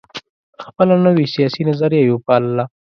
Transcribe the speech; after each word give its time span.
خپله 0.65 0.95
نوي 1.05 1.25
سیاسي 1.35 1.61
نظریه 1.69 2.01
یې 2.05 2.13
وپالله. 2.13 2.65